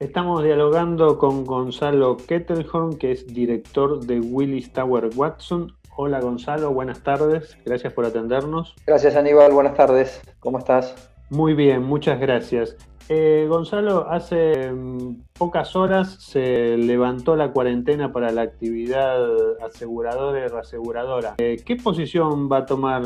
[0.00, 5.72] Estamos dialogando con Gonzalo Kettelhorn, que es director de Willis Tower Watson.
[5.96, 8.76] Hola Gonzalo, buenas tardes, gracias por atendernos.
[8.86, 11.10] Gracias Aníbal, buenas tardes, ¿cómo estás?
[11.30, 12.76] Muy bien, muchas gracias.
[13.08, 19.26] Eh, Gonzalo, hace mm, pocas horas se levantó la cuarentena para la actividad
[19.66, 21.34] aseguradora y reaseguradora.
[21.38, 23.02] Eh, ¿Qué posición va a tomar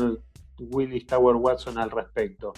[0.59, 2.53] Willis Tower Watson al respecto?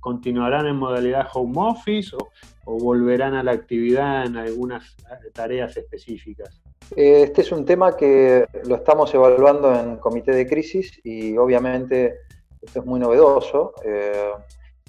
[0.00, 6.60] ¿Continuarán en modalidad home office o, volverán a la actividad en algunas eh, tareas específicas?
[6.94, 12.20] Este es un tema que lo estamos evaluando en comité de crisis y obviamente
[12.62, 13.74] esto es muy novedoso.
[13.84, 14.30] Eh,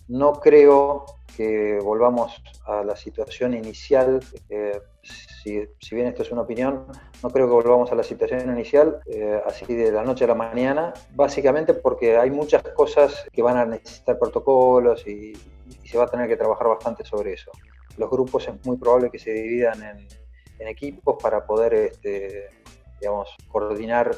[0.10, 1.06] no creo
[1.38, 4.20] que volvamos a la situación inicial.
[4.50, 4.82] Eh,
[5.42, 6.86] si, bien esto es una opinión,
[7.24, 9.00] no creo que volvamos a la situación inicial
[9.46, 13.66] así de la noche a la mañana, básicamente porque hay muchas cosas que van a
[13.66, 15.34] necesitar protocolos y,
[15.86, 17.52] se va a tener que trabajar bastante sobre eso.
[17.98, 20.08] Los grupos es muy probable que se dividan en,
[20.68, 22.50] equipos para poder, este,
[23.00, 24.12] digamos, coordinar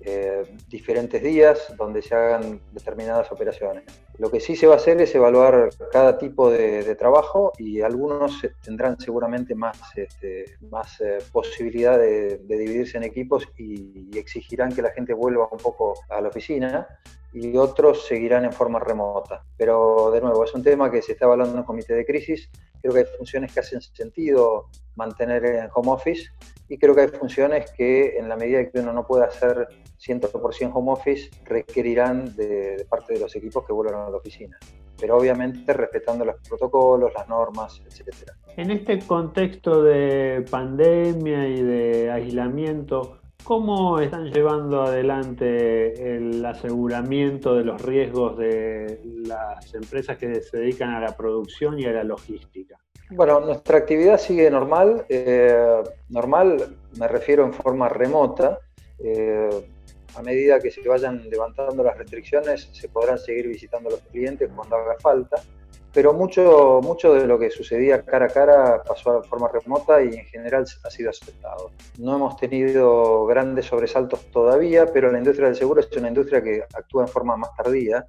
[0.00, 3.84] eh, diferentes días donde se hagan determinadas operaciones.
[4.18, 8.40] Lo que sí se va a hacer es evaluar cada tipo de, trabajo y algunos
[8.62, 14.90] tendrán seguramente más, este, más eh, posibilidad de, dividirse en equipos y, exigirán que la
[14.90, 16.86] gente vuelva un poco a la oficina
[17.32, 19.44] y otros seguirán en forma remota.
[19.56, 22.48] Pero de nuevo, es un tema que se está evaluando en el comité de crisis.
[22.80, 26.30] Creo que hay funciones que hacen sentido mantener en home office
[26.68, 30.70] y creo que hay funciones que en la medida que uno no pueda hacer 100%
[30.74, 34.58] home office requerirán de, parte de los equipos que vuelvan a la oficina
[34.98, 38.30] pero obviamente respetando los protocolos, las normas, etc.
[38.56, 47.64] En este contexto de pandemia y de aislamiento, ¿cómo están llevando adelante el aseguramiento de
[47.64, 52.78] los riesgos de las empresas que se dedican a la producción y a la logística?
[53.10, 55.06] Bueno, nuestra actividad sigue normal.
[55.08, 58.58] Eh, normal me refiero en forma remota.
[58.98, 59.68] Eh,
[60.16, 64.50] a medida que se vayan levantando las restricciones, se podrán seguir visitando a los clientes
[64.54, 65.40] cuando haga falta.
[65.92, 70.14] Pero mucho, mucho de lo que sucedía cara a cara pasó de forma remota y
[70.14, 71.70] en general ha sido aceptado.
[71.98, 76.64] No hemos tenido grandes sobresaltos todavía, pero la industria del seguro es una industria que
[76.74, 78.04] actúa en forma más tardía.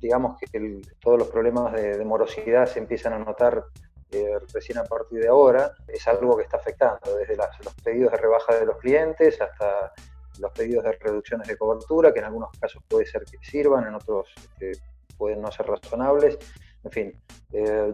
[0.00, 3.64] Digamos que todos los problemas de, de morosidad se empiezan a notar
[4.12, 8.18] eh, recién a partir de ahora, es algo que está afectando, desde los pedidos de
[8.18, 9.92] rebaja de los clientes hasta
[10.38, 13.94] los pedidos de reducciones de cobertura, que en algunos casos puede ser que sirvan, en
[13.94, 14.72] otros este,
[15.16, 16.38] pueden no ser razonables.
[16.84, 17.12] En fin,
[17.52, 17.92] eh,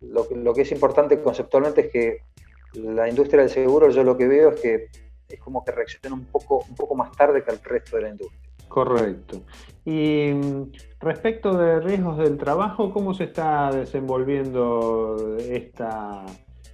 [0.00, 2.22] lo, que es importante conceptualmente es que
[2.74, 4.88] la industria del seguro, yo lo que veo es que
[5.28, 8.08] es como que reacciona un poco, un poco más tarde que el resto de la
[8.10, 8.47] industria.
[8.68, 9.40] Correcto.
[9.84, 16.24] Y mm, respecto de riesgos del trabajo, ¿cómo se está desenvolviendo esta,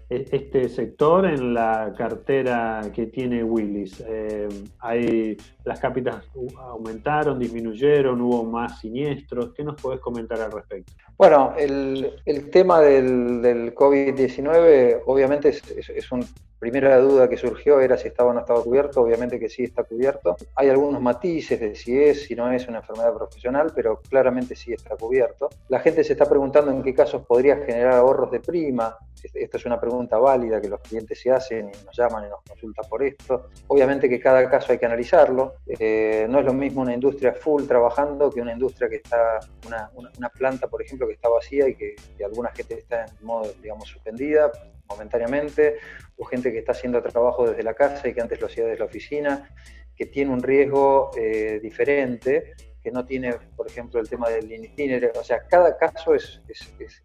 [0.09, 4.03] este sector en la cartera que tiene Willis?
[4.07, 4.49] Eh,
[4.81, 6.25] hay, ¿Las cápitas
[6.59, 9.53] aumentaron, disminuyeron, hubo más siniestros?
[9.55, 10.93] ¿Qué nos podés comentar al respecto?
[11.17, 16.25] Bueno, el, tema del, COVID-19 obviamente es un
[16.65, 19.85] primera duda que surgió era si estaba o no estaba cubierto, obviamente que sí está
[19.85, 20.35] cubierto.
[20.55, 24.73] Hay algunos matices de si es, si no es una enfermedad profesional, pero claramente sí
[24.73, 25.51] está cubierto.
[25.69, 28.97] La gente se está preguntando en qué casos podría generar ahorros de prima.
[29.35, 32.43] Esta es una pregunta válida que los clientes se hacen y nos llaman y nos
[32.43, 33.51] consultan por esto.
[33.69, 35.55] Obviamente que cada caso hay que analizarlo.
[35.67, 39.91] Eh, no es lo mismo una industria full trabajando que una industria que está, una,
[39.95, 43.53] una, planta, por ejemplo, que está vacía y que, que alguna gente está en modo,
[43.63, 44.51] digamos, suspendida
[44.89, 45.77] momentáneamente,
[46.17, 48.79] o gente que está haciendo trabajo desde la casa y que antes lo hacía desde
[48.79, 49.51] la oficina,
[49.97, 55.19] que tiene un riesgo eh, diferente, que no tiene, por ejemplo, el tema del itinerario.
[55.19, 57.03] O sea, cada caso es, es,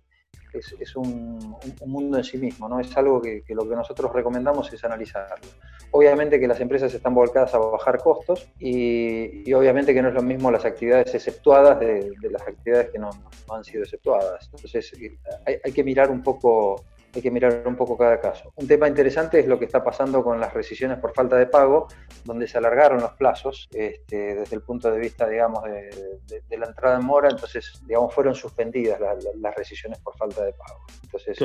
[0.96, 1.56] un,
[1.86, 2.80] mundo en sí mismo, ¿no?
[2.80, 5.48] Es algo que, lo que nosotros recomendamos es analizarlo.
[5.92, 10.22] Obviamente que las empresas están volcadas a bajar costos y, obviamente que no es lo
[10.22, 13.10] mismo las actividades exceptuadas de, las actividades que no,
[13.50, 14.50] han sido exceptuadas.
[14.54, 15.18] Entonces eh,
[15.64, 16.84] hay que mirar un poco
[17.14, 18.54] hay que mirar un poco cada caso.
[18.56, 21.88] Un tema interesante es lo que está pasando con las rescisiones por falta de pago,
[22.24, 26.98] donde se alargaron los plazos este, desde el punto de vista, digamos, de, la entrada
[26.98, 30.86] en mora, entonces, digamos, fueron suspendidas las rescisiones por falta de pago.
[31.04, 31.40] Entonces,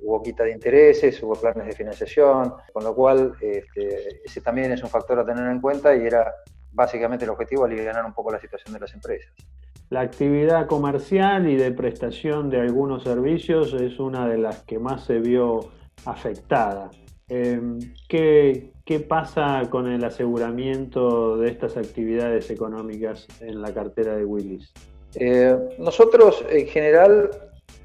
[0.00, 4.82] hubo quita de intereses, hubo planes de financiación, con lo cual este, ese también es
[4.82, 6.32] un factor a tener en cuenta y era
[6.72, 9.32] básicamente el objetivo aliviar un poco la situación de las empresas.
[9.90, 15.04] La actividad comercial y de prestación de algunos servicios es una de las que más
[15.04, 15.72] se vio
[16.04, 16.92] afectada.
[17.28, 18.70] Em, ¿qué,
[19.08, 24.72] pasa con el aseguramiento de estas actividades económicas en la cartera de Willis?
[25.16, 27.30] Eh, nosotros en general,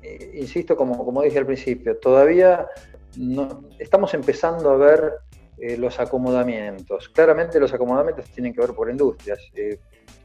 [0.04, 2.68] eh, insisto, como, como dije al principio, todavía
[3.80, 5.14] estamos empezando a ver
[5.58, 7.10] eh, los acomodamientos.
[7.10, 9.40] Claramente los acomodamientos tienen que ver por industrias.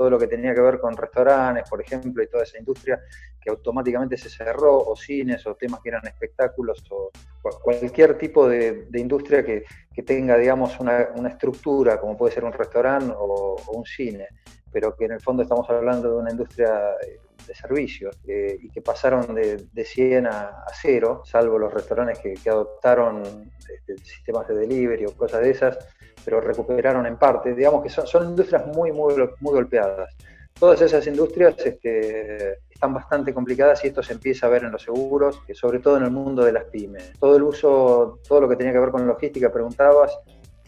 [0.00, 2.98] Todo lo que tenía que ver con restaurantes, por ejemplo, y toda esa industria
[3.38, 7.10] que automáticamente se cerró, o cines, o temas que eran espectáculos, o
[7.42, 9.66] cualquier tipo de, industria que,
[10.06, 14.28] tenga, digamos, una, estructura, como puede ser un restaurante o, un cine,
[14.72, 18.70] pero que en el fondo estamos hablando de una industria eh, de servicios eh, y
[18.70, 24.54] que pasaron de, de 100 a, 0, salvo los restaurantes que, adoptaron este, sistemas de
[24.54, 25.78] delivery o cosas de esas,
[26.24, 27.54] pero recuperaron en parte.
[27.54, 30.14] Digamos que son, son industrias muy, muy, muy golpeadas.
[30.58, 34.82] Todas esas industrias este, están bastante complicadas y esto se empieza a ver en los
[34.82, 37.12] seguros, sobre todo en el mundo de las pymes.
[37.18, 40.18] Todo el uso, todo lo que tenía que ver con logística, preguntabas,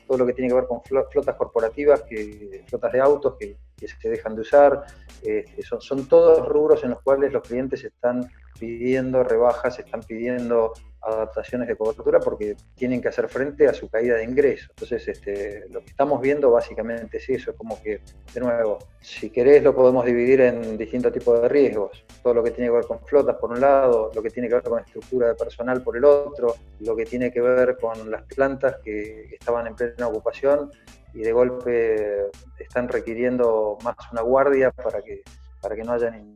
[0.06, 4.08] todo lo que tiene que ver con flotas corporativas, que, flotas de autos que, se
[4.08, 4.84] dejan de usar,
[5.22, 10.72] este, son, son todos rubros en los cuales los clientes están pidiendo rebajas, están pidiendo
[11.02, 14.70] adaptaciones de cobertura porque tienen que hacer frente a su caída de ingresos.
[14.70, 18.00] Entonces, este, lo que estamos viendo básicamente es eso, es como que,
[18.32, 22.04] de nuevo, si querés lo podemos dividir en distintos tipos de riesgos.
[22.22, 24.54] Todo lo que tiene que ver con flotas por un lado, lo que tiene que
[24.54, 28.22] ver con estructura de personal por el otro, lo que tiene que ver con las
[28.22, 30.70] plantas que estaban en plena ocupación
[31.14, 35.22] y de golpe están requiriendo más una guardia para que,
[35.60, 36.32] para que no haya ni,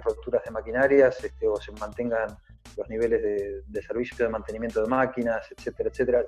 [0.00, 2.34] roturas de maquinarias este, o se mantengan
[2.76, 3.22] los niveles
[3.66, 6.24] de, servicio de mantenimiento de máquinas, etcétera, etcétera.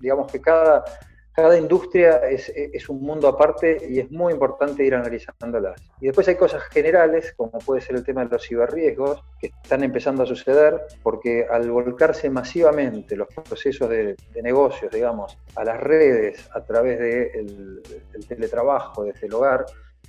[0.00, 0.84] Digamos que cada,
[1.32, 5.80] cada industria es, es, un mundo aparte y es muy importante ir analizándolas.
[6.00, 9.84] Y después hay cosas generales, como puede ser el tema de los ciberriesgos, que están
[9.84, 16.48] empezando a suceder, porque al volcarse masivamente los procesos de, negocios, digamos, a las redes
[16.52, 19.66] a través del de teletrabajo desde el hogar,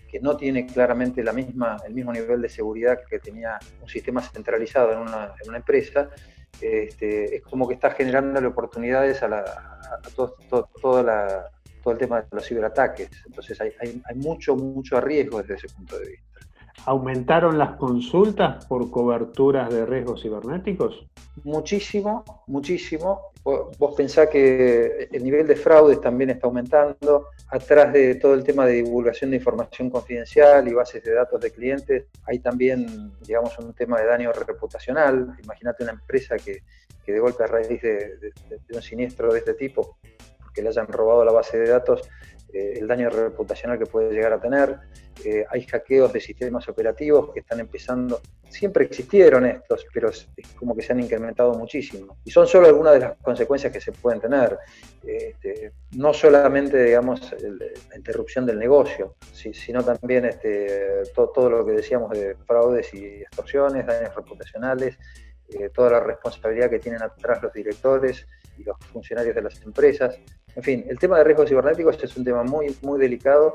[0.09, 4.21] que no tiene claramente la misma, el mismo nivel de seguridad que tenía un sistema
[4.21, 6.09] centralizado en una, empresa,
[6.61, 9.43] este, es como que está generando oportunidades a, la,
[10.15, 10.35] todo,
[10.81, 11.49] todo, la,
[11.83, 13.09] todo, el tema de los ciberataques.
[13.25, 16.26] Entonces hay, hay, hay mucho, mucho riesgo desde ese punto de vista.
[16.85, 21.05] ¿Aumentaron las consultas por coberturas de riesgos cibernéticos?
[21.43, 23.31] Muchísimo, muchísimo.
[23.43, 27.27] Vos pensás que el nivel de fraudes también está aumentando.
[27.49, 31.51] Atrás de todo el tema de divulgación de información confidencial y bases de datos de
[31.51, 35.37] clientes, hay también, digamos, un tema de daño reputacional.
[35.43, 36.63] Imagínate una empresa que,
[37.05, 39.97] de golpe a raíz de, de un siniestro de este tipo,
[40.53, 42.01] que le hayan robado la base de datos,
[42.53, 44.77] eh, el daño reputacional que puede llegar a tener.
[45.25, 48.21] Eh, hay hackeos de sistemas operativos que están empezando.
[48.49, 52.17] Siempre existieron estos, pero es, como que se han incrementado muchísimo.
[52.23, 54.57] Y son solo algunas de las consecuencias que se pueden tener.
[55.03, 57.35] Este, no solamente, digamos,
[57.89, 63.85] la interrupción del negocio, sino también este, todo lo que decíamos de fraudes y extorsiones,
[63.85, 64.97] daños reputacionales,
[65.49, 68.27] eh, toda la responsabilidad que tienen atrás los directores
[68.57, 70.19] y los funcionarios de las empresas.
[70.57, 73.53] En fin, el tema de riesgos cibernéticos es un tema muy, muy delicado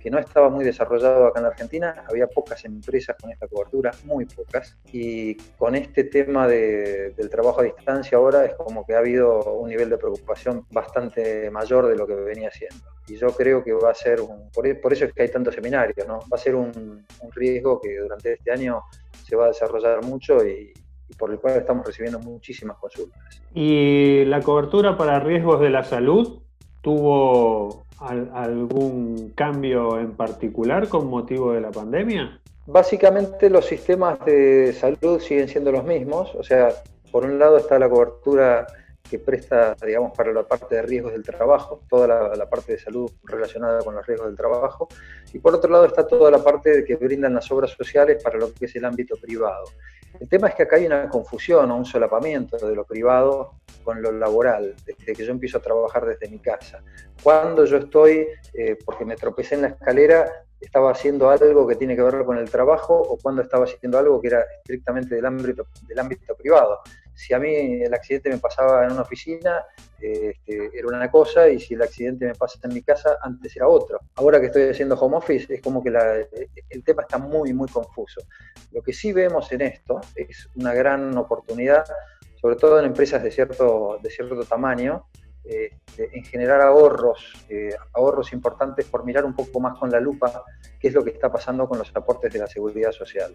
[0.00, 2.04] que no estaba muy desarrollado acá en la Argentina.
[2.08, 4.76] Había pocas empresas con esta cobertura, muy pocas.
[4.92, 9.68] Y con este tema del trabajo a distancia ahora es como que ha habido un
[9.68, 12.86] nivel de preocupación bastante mayor de lo que venía siendo.
[13.08, 16.06] Y yo creo que va a ser, un, por, eso es que hay tantos seminarios,
[16.06, 16.20] ¿no?
[16.20, 18.80] Va a ser un, un riesgo que durante este año
[19.26, 20.72] se va a desarrollar mucho y,
[21.08, 23.42] y por el cual estamos recibiendo muchísimas consultas.
[23.52, 26.43] ¿Y la cobertura para riesgos de la salud
[26.84, 32.38] tuvo algún cambio en particular con motivo de la pandemia?
[32.66, 36.68] Básicamente los sistemas de salud siguen siendo los mismos, o sea,
[37.10, 38.66] por un lado está la cobertura
[39.08, 43.10] que presta, digamos, para la parte de riesgos del trabajo, toda la, parte de salud
[43.24, 44.88] relacionada con los riesgos del trabajo,
[45.32, 48.52] y por otro lado está toda la parte que brindan las obras sociales para lo
[48.52, 49.64] que es el ámbito privado.
[50.20, 54.02] El tema es que acá hay una confusión o un solapamiento de lo privado con
[54.02, 56.82] lo laboral, desde que yo empiezo a trabajar desde mi casa.
[57.22, 61.94] Cuando yo estoy, eh, porque me tropecé en la escalera, estaba haciendo algo que tiene
[61.94, 65.66] que ver con el trabajo o cuando estaba haciendo algo que era estrictamente del ámbito,
[65.86, 66.80] del ámbito privado.
[67.14, 69.62] Si a mí el accidente me pasaba en una oficina,
[70.00, 73.68] este, era una cosa, y si el accidente me pasa en mi casa, antes era
[73.68, 74.00] otro.
[74.16, 75.90] Ahora que estoy haciendo home office, es como que
[76.70, 78.20] el tema está muy, muy confuso.
[78.72, 81.84] Lo que sí vemos en esto es una gran oportunidad,
[82.44, 85.06] sobre todo en empresas de cierto, de cierto tamaño,
[85.46, 90.44] eh, en generar ahorros, eh, ahorros importantes por mirar un poco más con la lupa
[90.78, 93.34] qué es lo que está pasando con los aportes de la seguridad social.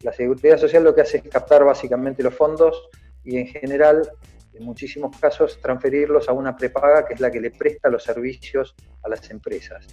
[0.00, 2.90] La seguridad social lo que hace es captar básicamente los fondos
[3.24, 4.06] y en general,
[4.52, 8.74] en muchísimos casos, transferirlos a una prepaga que es la que le presta los servicios
[9.02, 9.86] a las empresas.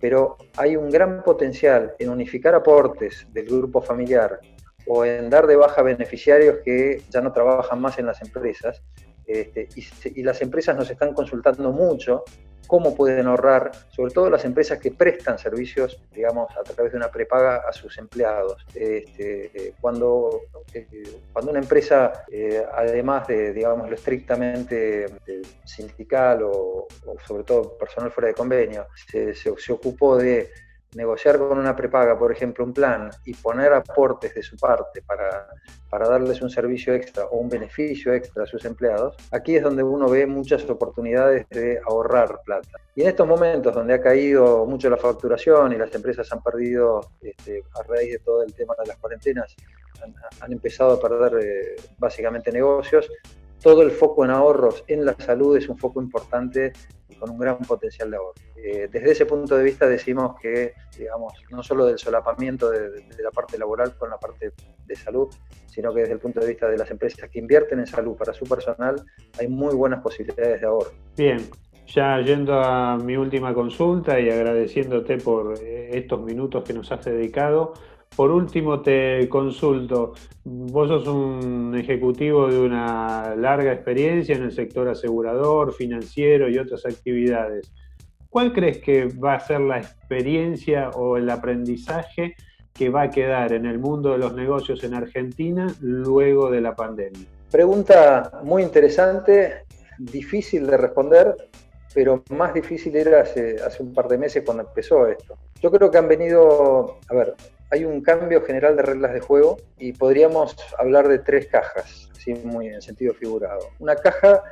[0.00, 4.40] Pero hay un gran potencial en unificar aportes del grupo familiar
[4.88, 8.82] o en dar de baja beneficiarios que ya no trabajan más en las empresas
[9.28, 9.68] este,
[10.14, 12.24] y, las empresas nos están consultando mucho
[12.66, 17.10] cómo pueden ahorrar, sobre todo las empresas que prestan servicios, digamos, a través de una
[17.10, 18.66] prepaga a sus empleados.
[18.74, 20.42] Este, cuando,
[20.72, 20.86] eh,
[21.32, 25.06] cuando una empresa, eh, además de, digamos, lo estrictamente
[25.64, 26.86] sindical o,
[27.26, 30.50] sobre todo personal fuera de convenio, se ocupó de
[30.94, 35.48] negociar con una prepaga, por ejemplo, un plan y poner aportes de su parte para,
[35.90, 39.82] para darles un servicio extra o un beneficio extra a sus empleados, aquí es donde
[39.82, 42.78] uno ve muchas oportunidades de ahorrar plata.
[42.94, 47.00] Y en estos momentos donde ha caído mucho la facturación y las empresas han perdido,
[47.20, 49.54] este, a raíz de todo el tema de las cuarentenas,
[50.40, 53.10] han, empezado a perder eh, básicamente negocios,
[53.62, 56.72] todo el foco en ahorros en la salud es un foco importante
[57.18, 58.34] con un gran potencial de ahorro.
[58.56, 63.30] Eh, desde ese punto de vista decimos que, digamos, no solo del solapamiento de, la
[63.30, 64.52] parte laboral con la parte
[64.86, 65.28] de salud,
[65.66, 68.32] sino que desde el punto de vista de las empresas que invierten en salud para
[68.32, 69.04] su personal,
[69.38, 70.90] hay muy buenas posibilidades de ahorro.
[71.16, 71.38] Bien,
[71.86, 77.04] ya yendo a mi última consulta y agradeciéndote por eh, estos minutos que nos has
[77.04, 77.74] dedicado,
[78.18, 84.88] por último, te consulto, vos sos un ejecutivo de una larga experiencia en el sector
[84.88, 87.70] asegurador, financiero y otras actividades.
[88.28, 92.34] ¿Cuál crees que va a ser la experiencia o el aprendizaje
[92.74, 96.74] que va a quedar en el mundo de los negocios en Argentina luego de la
[96.74, 97.24] pandemia?
[97.52, 99.62] Pregunta muy interesante,
[99.96, 101.36] difícil de responder,
[101.94, 105.38] pero más difícil era hace, un par de meses cuando empezó esto.
[105.62, 107.36] Yo creo que han venido, a ver,
[107.70, 112.34] hay un cambio general de reglas de juego y podríamos hablar de tres cajas, así
[112.34, 113.60] muy en sentido figurado.
[113.78, 114.42] Una caja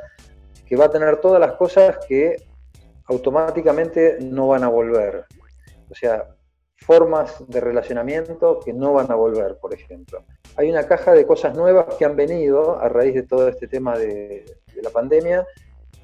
[0.66, 2.36] que va a tener todas las cosas que
[3.06, 5.24] automáticamente no van a volver.
[5.88, 6.28] O sea,
[6.76, 10.24] formas de relacionamiento que no van a volver, por ejemplo.
[10.56, 13.96] Hay una caja de cosas nuevas que han venido a raíz de todo este tema
[13.96, 14.44] de,
[14.74, 15.46] de la pandemia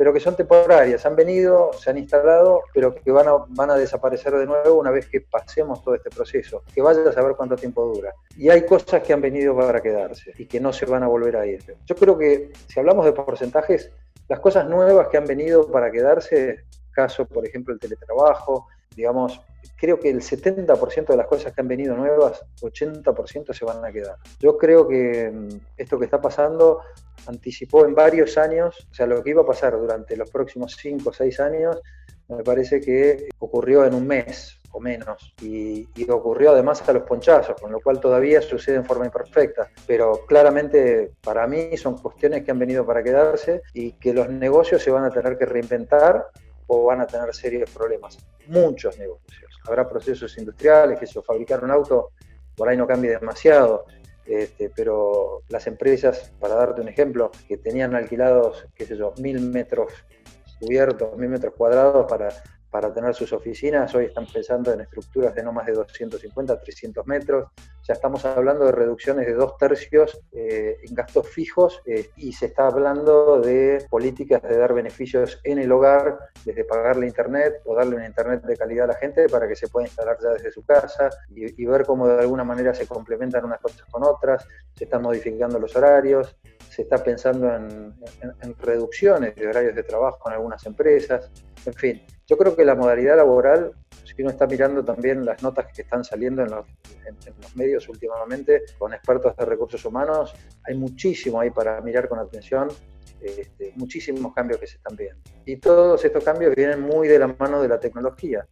[0.03, 3.77] pero que son temporarias, han venido, se han instalado, pero que van a, van a
[3.77, 7.55] desaparecer de nuevo una vez que pasemos todo este proceso, que vaya a saber cuánto
[7.55, 8.13] tiempo dura.
[8.37, 11.37] Y hay cosas que han venido para quedarse y que no se van a volver
[11.37, 11.63] a ir.
[11.87, 13.93] Yo creo que si hablamos de porcentajes,
[14.27, 18.67] las cosas nuevas que han venido para quedarse, caso por ejemplo el teletrabajo,
[18.97, 19.41] digamos,
[19.77, 23.93] creo que el 70% de las cosas que han venido nuevas, 80% se van a
[23.93, 24.17] quedar.
[24.41, 26.81] Yo creo que mm, esto que está pasando
[27.27, 31.09] anticipó en varios años, o sea, lo que iba a pasar durante los próximos 5
[31.09, 31.81] o 6 años,
[32.29, 37.61] me parece que ocurrió en un mes o menos, y, ocurrió además a los ponchazos,
[37.61, 42.51] con lo cual todavía sucede en forma imperfecta, pero claramente para mí son cuestiones que
[42.51, 46.27] han venido para quedarse y que los negocios se van a tener que reinventar
[46.69, 48.19] van a tener serios problemas.
[48.47, 49.59] Muchos negocios.
[49.67, 52.11] Habrá procesos industriales, que si fabricar un auto
[52.57, 53.87] por ahí no cambia demasiado,
[54.27, 59.41] este, pero las empresas, para darte un ejemplo, que tenían alquilados, qué sé yo, mil
[59.41, 59.93] metros
[60.61, 62.29] cubiertos, mil metros cuadrados para
[62.73, 63.95] para tener sus oficinas.
[63.95, 67.51] Hoy están pensando en estructuras de no más de 250, 300 metros.
[67.87, 72.47] Ya estamos hablando de reducciones de dos tercios eh, en gastos fijos eh, y se
[72.47, 77.97] está hablando de políticas de dar beneficios en el hogar, desde pagarle internet o darle
[77.97, 80.65] un internet de calidad a la gente para que se pueda instalar ya desde su
[80.65, 84.47] casa y, ver cómo de alguna manera se complementan unas cosas con otras.
[84.75, 86.37] Se están modificando los horarios,
[86.73, 87.95] se está pensando en,
[88.59, 91.31] reducciones de horarios de trabajo en algunas empresas.
[91.67, 93.73] En fin, yo creo que la modalidad laboral,
[94.05, 96.67] si uno está mirando también las notas que están saliendo en los,
[97.55, 102.69] medios últimamente con expertos de recursos humanos, hay muchísimo ahí para mirar con atención,
[103.21, 105.21] este, muchísimos cambios que se están viendo.
[105.45, 108.47] Y todos estos cambios vienen muy de la mano de la tecnología.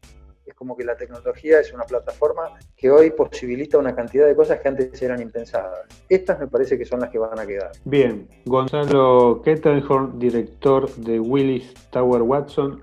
[0.60, 4.68] Como que la tecnología es una plataforma que hoy posibilita una cantidad de cosas que
[4.68, 5.86] antes eran impensadas.
[6.06, 7.70] Estas me parece que son las que van a quedar.
[7.86, 12.82] Bien, Gonzalo Kettelhorn, director de Willis Tower Watson,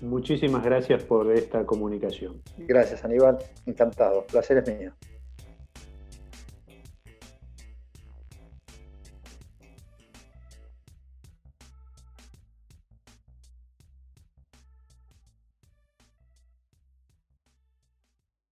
[0.00, 2.40] Muchísimas gracias por esta comunicación.
[2.56, 3.36] Gracias, Aníbal.
[3.66, 4.24] Encantado.
[4.26, 4.92] placer es mío.